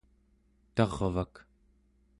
tarvak 0.75 1.33